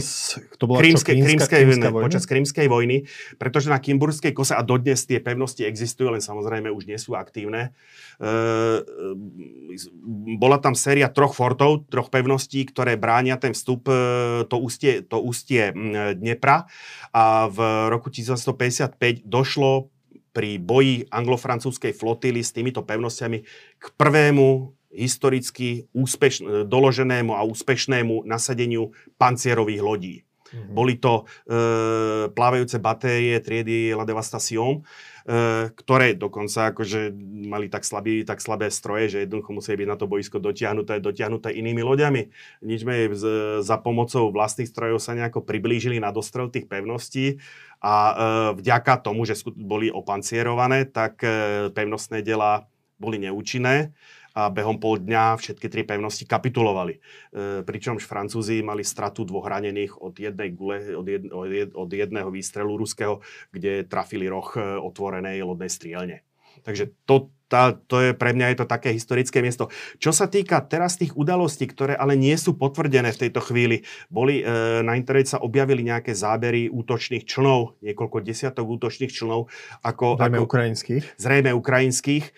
[0.61, 1.89] to bola krímskej, krímskej vojny?
[1.89, 3.09] Počas krímskej vojny,
[3.41, 7.73] pretože na Kimburskej kose, a dodnes tie pevnosti existujú, len samozrejme už nie sú aktívne,
[8.21, 8.29] e,
[10.37, 15.17] bola tam séria troch fortov, troch pevností, ktoré bránia ten vstup, e, to ústie, to
[15.17, 15.73] ústie
[16.13, 16.69] Dnepra
[17.09, 17.57] a v
[17.89, 19.89] roku 1855 došlo
[20.33, 23.45] pri boji anglo-francúzskej flotily s týmito pevnostiami
[23.77, 30.15] k prvému historicky úspeš- doloženému a úspešnému nasadeniu pancierových lodí.
[30.53, 30.73] Mm-hmm.
[30.73, 31.49] Boli to e,
[32.29, 34.81] plávajúce batérie triedy La Devastation, e,
[35.79, 37.15] ktoré dokonca akože
[37.47, 41.55] mali tak, slabý, tak slabé stroje, že jednoducho museli byť na to boisko dotiahnuté, dotiahnuté
[41.55, 42.27] inými loďami.
[42.59, 42.83] Nič
[43.63, 47.39] za pomocou vlastných strojov sa nejako priblížili na dostrel tých pevností
[47.79, 48.13] a e,
[48.59, 52.67] vďaka tomu, že boli opancierované, tak e, pevnostné dela
[52.99, 53.95] boli neúčinné
[54.33, 56.97] a behom pol dňa všetky tri pevnosti kapitulovali.
[56.97, 57.61] E,
[58.01, 63.21] Francúzi mali stratu dvoch ranených od jednej gule, od, jed, od jedného výstrelu ruského,
[63.53, 66.25] kde trafili roh e, otvorenej lodnej strielne.
[66.65, 69.69] Takže to, tá, to je pre mňa je to také historické miesto.
[70.01, 74.41] Čo sa týka teraz tých udalostí, ktoré ale nie sú potvrdené v tejto chvíli, boli
[74.41, 79.53] e, na internete sa objavili nejaké zábery útočných člnov, niekoľko desiatok útočných člnov.
[79.85, 81.03] Ako, zrejme ako, ukrajinských.
[81.21, 82.25] Zrejme ukrajinských.
[82.25, 82.31] E,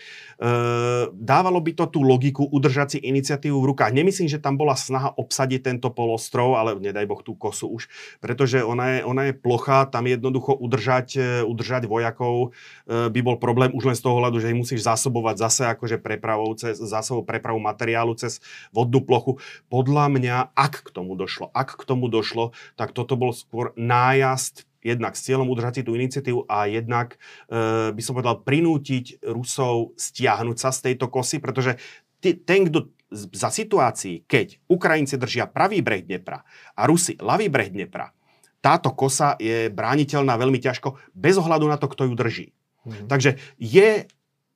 [1.15, 3.95] dávalo by to tú logiku udržať si iniciatívu v rukách.
[3.95, 7.87] Nemyslím, že tam bola snaha obsadiť tento polostrov, ale nedaj Boh tú kosu už,
[8.19, 12.51] pretože ona je, ona je plochá, tam jednoducho udržať, e, udržať vojakov
[12.83, 15.63] e, by bol problém už len z toho hľadu, že ich musíš zás zásobovať zase
[15.67, 18.39] akože prepravou, cez, zásobou prepravu materiálu cez
[18.71, 19.43] vodnú plochu.
[19.67, 24.63] Podľa mňa, ak k tomu došlo, ak k tomu došlo, tak toto bol skôr nájazd
[24.85, 27.17] jednak s cieľom udržať si tú iniciatívu a jednak
[27.49, 31.81] e, by som povedal prinútiť Rusov stiahnuť sa z tejto kosy, pretože
[32.21, 36.45] ty, ten, kto za situácií, keď Ukrajinci držia pravý breh Dnepra
[36.77, 38.13] a Rusi ľavý breh Dnepra,
[38.61, 42.47] táto kosa je brániteľná veľmi ťažko, bez ohľadu na to, kto ju drží.
[42.85, 43.09] Mm.
[43.09, 44.09] Takže je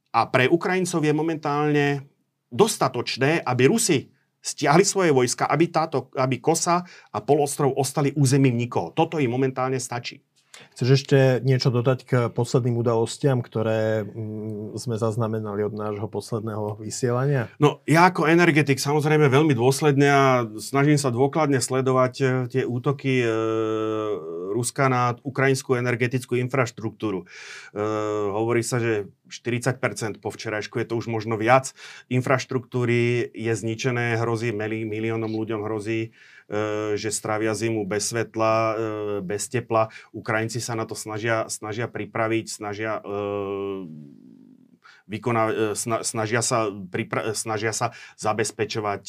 [0.10, 1.86] a pre Ukrajincov je momentálne
[2.50, 8.96] dostatočné, aby Rusi stiahli svoje vojska, aby, táto, aby Kosa a polostrov ostali územím nikoho.
[8.96, 10.24] Toto im momentálne stačí.
[10.76, 17.48] Chceš ešte niečo dodať k posledným udalostiam, ktoré mm, sme zaznamenali od nášho posledného vysielania?
[17.64, 20.24] No, ja ako energetik samozrejme veľmi dôsledne a
[20.60, 23.28] snažím sa dôkladne sledovať e, tie útoky e,
[24.50, 27.24] Ruska na ukrajinskú energetickú infraštruktúru.
[27.24, 27.82] E,
[28.34, 31.72] hovorí sa, že 40% po včerajšku je to už možno viac.
[32.10, 36.12] Infraštruktúry je zničené, hrozí miliónom ľuďom hrozí
[36.50, 38.74] E, že strávia zimu bez svetla, e,
[39.22, 39.94] bez tepla.
[40.10, 43.02] Ukrajinci sa na to snažia, snažia pripraviť, snažia e,
[45.06, 49.04] vykoná, snažia, sa, pripra- snažia sa zabezpečovať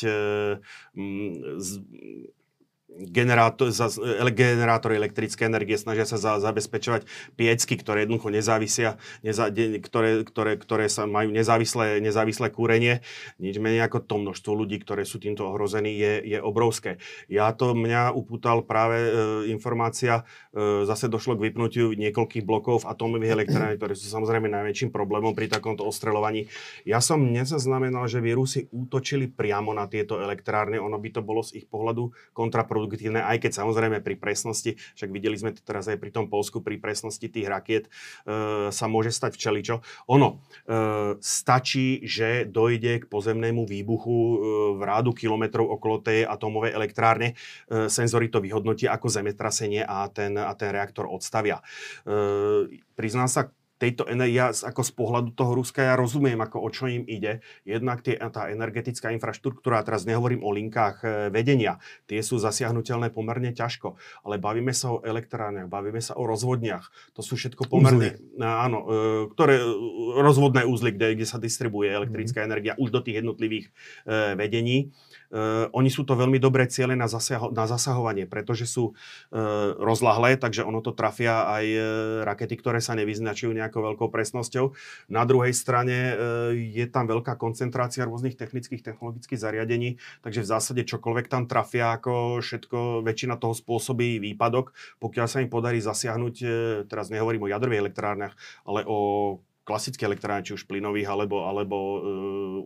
[3.01, 9.49] generátory elektrické energie snažia sa za, zabezpečovať piecky, ktoré jednoducho nezávisia, neza,
[9.81, 13.01] ktoré, ktoré, ktoré sa majú nezávislé, nezávislé kúrenie.
[13.41, 17.01] Nič menej ako to množstvo ľudí, ktoré sú týmto ohrození, je, je obrovské.
[17.33, 19.11] Ja to mňa upútal práve e,
[19.49, 24.93] informácia, e, zase došlo k vypnutiu niekoľkých blokov v atomových elektrárne, ktoré sú samozrejme najväčším
[24.93, 26.53] problémom pri takomto ostrelovaní.
[26.85, 31.41] Ja som nezaznamenal, že by Rusi útočili priamo na tieto elektrárne, ono by to bolo
[31.41, 35.85] z ich pohľadu kontraproduktívne produktívne, aj keď samozrejme pri presnosti, však videli sme to teraz
[35.93, 37.93] aj pri tom Polsku, pri presnosti tých rakiet
[38.25, 39.85] e, sa môže stať včeličo.
[40.09, 40.75] Ono e,
[41.21, 44.37] stačí, že dojde k pozemnému výbuchu e,
[44.81, 47.37] v rádu kilometrov okolo tej atomovej elektrárne,
[47.69, 51.61] e, senzory to vyhodnotia ako zemetrasenie a ten, a ten reaktor odstavia.
[52.09, 56.85] E, priznám sa, tejto ja ako z pohľadu toho Ruska ja rozumiem, ako o čo
[56.85, 57.41] im ide.
[57.65, 63.57] Jednak tie, tá energetická infraštruktúra, teraz nehovorím o linkách e, vedenia, tie sú zasiahnutelné pomerne
[63.57, 63.97] ťažko,
[64.29, 67.17] ale bavíme sa o elektrárniach, bavíme sa o rozvodniach.
[67.17, 68.45] To sú všetko pomerne, Úzly.
[68.45, 68.97] áno, e,
[69.33, 69.65] ktoré
[70.21, 72.47] rozvodné úzly, kde, kde sa distribuje elektrická mm.
[72.53, 73.73] energia už do tých jednotlivých
[74.05, 74.93] e, vedení.
[75.31, 80.35] Uh, oni sú to veľmi dobré ciele na, zasaho- na zasahovanie, pretože sú uh, rozlahlé,
[80.35, 81.83] takže ono to trafia aj uh,
[82.27, 84.75] rakety, ktoré sa nevyznačujú nejakou veľkou presnosťou.
[85.15, 90.83] Na druhej strane uh, je tam veľká koncentrácia rôznych technických, technologických zariadení, takže v zásade
[90.83, 96.51] čokoľvek tam trafia, ako všetko, väčšina toho spôsobí výpadok, pokiaľ sa im podarí zasiahnuť, uh,
[96.91, 98.35] teraz nehovorím o jadrových elektrárniach,
[98.67, 98.99] ale o
[99.71, 102.01] klasické elektrárne, či už plynových alebo, alebo uh,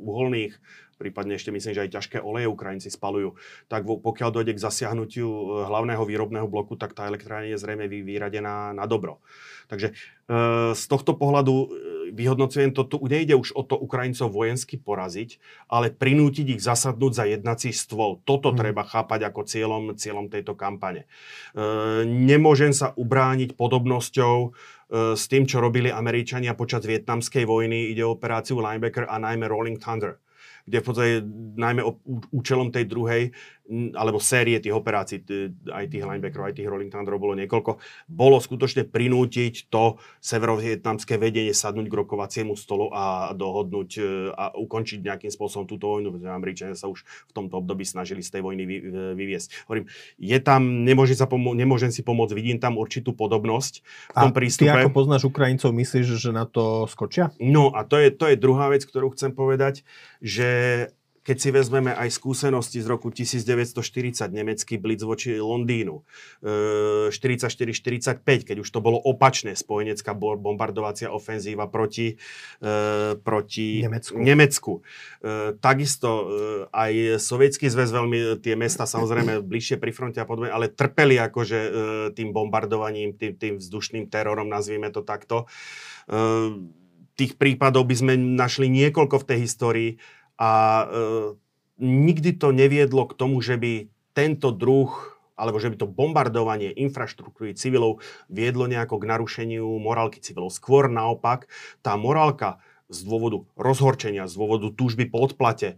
[0.01, 0.57] uholných,
[0.97, 3.37] prípadne ešte myslím, že aj ťažké oleje Ukrajinci spalujú,
[3.69, 8.73] tak pokiaľ dojde k zasiahnutiu e, hlavného výrobného bloku, tak tá elektrárne je zrejme vyradená
[8.73, 9.21] na dobro.
[9.67, 9.95] Takže e,
[10.73, 11.67] z tohto pohľadu e,
[12.15, 17.25] vyhodnocujem to, tu nejde už o to Ukrajincov vojensky poraziť, ale prinútiť ich zasadnúť za
[17.27, 18.23] jednací stôl.
[18.23, 18.59] Toto hmm.
[18.59, 21.05] treba chápať ako cieľom, cieľom tejto kampane.
[21.05, 21.07] E,
[22.07, 24.37] nemôžem sa ubrániť podobnosťou
[24.95, 27.91] s tým, čo robili Američania počas vietnamskej vojny.
[27.91, 30.23] Ide o operáciu Linebacker a najmä Rolling Thunder
[30.65, 31.15] kde v podstate
[31.61, 31.85] najmä
[32.33, 33.23] účelom tej druhej
[33.73, 35.25] alebo série tých operácií,
[35.73, 37.81] aj tých linebackerov, aj tých rolling thunderov bolo niekoľko,
[38.13, 44.03] bolo skutočne prinútiť to severovietnamské vedenie sadnúť k rokovaciemu stolu a dohodnúť e,
[44.37, 48.37] a ukončiť nejakým spôsobom túto vojnu, pretože Američania sa už v tomto období snažili z
[48.37, 48.77] tej vojny vy,
[49.17, 49.65] vyviesť.
[49.65, 49.89] Hovorím,
[50.21, 53.75] je tam, nemôžem, sa pomo- nemôžem si pomôcť, vidím tam určitú podobnosť
[54.13, 54.69] v tom a prístupe.
[54.69, 57.33] ty ako poznáš Ukrajincov, myslíš, že na to skočia?
[57.41, 59.89] No a to je, to je druhá vec, ktorú chcem povedať,
[60.21, 60.93] že
[61.25, 66.05] keď si vezmeme aj skúsenosti z roku 1940, nemecký blitz voči Londýnu,
[66.45, 72.21] 44-45, e, keď už to bolo opačné, spojenecká bombardovacia ofenzíva proti,
[72.61, 74.15] e, proti Nemecku.
[74.21, 74.73] Nemecku.
[75.25, 76.29] E, takisto
[76.69, 81.59] aj Sovietský zväz veľmi, tie mesta samozrejme bližšie pri fronte a podobne, ale trpeli akože
[82.13, 85.49] tým bombardovaním, tým, tým vzdušným terorom, nazvime to takto.
[87.15, 89.91] Tých prípadov by sme našli niekoľko v tej histórii
[90.39, 90.87] a e,
[91.83, 97.59] nikdy to neviedlo k tomu, že by tento druh alebo že by to bombardovanie infraštruktúry
[97.59, 97.99] civilov
[98.31, 100.55] viedlo nejako k narušeniu morálky civilov.
[100.55, 101.51] Skôr naopak,
[101.83, 105.77] tá morálka z dôvodu rozhorčenia, z dôvodu túžby po odplate, e,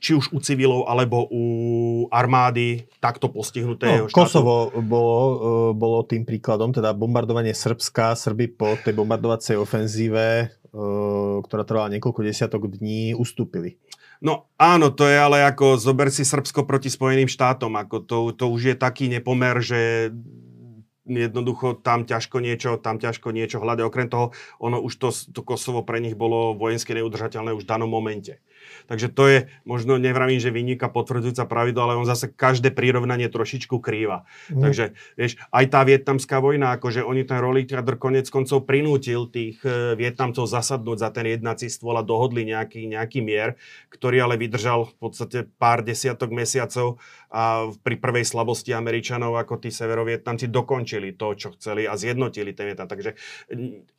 [0.00, 1.44] či už u civilov alebo u
[2.08, 3.86] armády takto postihnuté.
[3.86, 5.36] No, Kosovo bolo, e,
[5.76, 10.56] bolo tým príkladom, teda bombardovanie Srbska, Srby po tej bombardovacej ofenzíve
[11.44, 13.78] ktorá trvala niekoľko desiatok dní, ustúpili.
[14.20, 17.72] No áno, to je ale ako zober si Srbsko proti Spojeným štátom.
[17.72, 20.12] Ako to, to už je taký nepomer, že
[21.08, 23.82] jednoducho tam ťažko niečo, tam ťažko niečo hľadať.
[23.82, 24.30] Okrem toho,
[24.62, 28.38] ono už to, to Kosovo pre nich bolo vojensky neudržateľné už v danom momente.
[28.86, 33.78] Takže to je, možno nevravím, že vyniká potvrdzujúca pravidlo, ale on zase každé prirovnanie trošičku
[33.78, 34.26] krýva.
[34.50, 34.62] Mm.
[34.66, 37.68] Takže vieš, aj tá vietnamská vojna, akože oni ten Rolling
[38.00, 43.22] konec koncov prinútil tých e, Vietnamcov zasadnúť za ten jednací stôl a dohodli nejaký, nejaký
[43.22, 43.54] mier,
[43.92, 46.98] ktorý ale vydržal v podstate pár desiatok mesiacov
[47.30, 52.74] a pri prvej slabosti Američanov, ako tí severovietnamci dokončili to, čo chceli a zjednotili ten
[52.74, 52.90] Vietnam.
[52.90, 53.14] Takže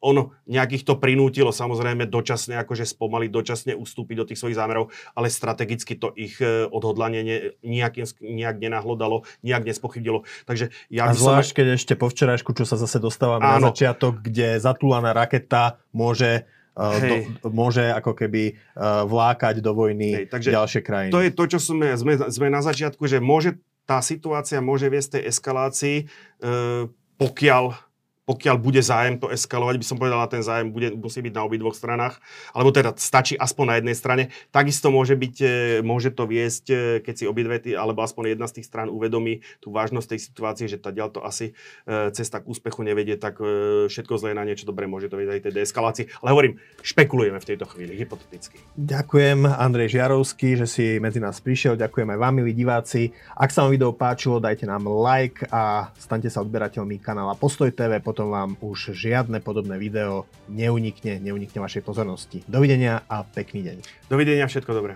[0.04, 5.28] ono nejakých to prinútilo samozrejme dočasne, akože spomali dočasne ustúpiť do tých svojich zámerov, ale
[5.32, 10.24] strategicky to ich e, odhodlanie ne, nejakým, nejak nenahlodalo, nejak nespochybilo.
[10.48, 11.58] Takže ja a zvlášť, som...
[11.58, 13.58] keď ešte po včerajšku, čo sa zase dostávame Áno.
[13.58, 17.28] na začiatok, kde zatúlaná raketa môže Hej.
[17.44, 21.12] do, môže ako keby uh, vlákať do vojny Hej, takže ďalšie krajiny.
[21.12, 25.20] To je to, čo sme, sme, sme na začiatku, že môže tá situácia môže viesť
[25.20, 26.88] tej eskalácii, uh,
[27.20, 27.91] pokiaľ
[28.32, 31.76] pokiaľ bude zájem to eskalovať, by som povedal, ten zájem bude, musí byť na obidvoch
[31.76, 32.24] stranách,
[32.56, 34.24] alebo teda stačí aspoň na jednej strane.
[34.56, 35.48] Takisto môže, byť, e,
[35.84, 39.76] môže to viesť, e, keď si obidve, alebo aspoň jedna z tých strán uvedomí tú
[39.76, 41.52] vážnosť tej situácie, že tá to asi
[41.84, 43.42] e, cesta k úspechu nevedie, tak
[43.90, 46.06] všetko zlé na niečo dobré môže to viesť aj tej deeskalácii.
[46.22, 46.54] Ale hovorím,
[46.86, 48.62] špekulujeme v tejto chvíli, hypoteticky.
[48.78, 51.74] Ďakujem Andrej Žiarovský, že si medzi nás prišiel.
[51.74, 53.10] Ďakujem aj vám, milí diváci.
[53.34, 57.98] Ak sa vám video páčilo, dajte nám like a stante sa odberateľmi kanála Postoj TV.
[57.98, 62.46] Potom potom vám už žiadne podobné video neunikne, neunikne vašej pozornosti.
[62.46, 63.78] Dovidenia a pekný deň.
[64.14, 64.94] Dovidenia, všetko dobré.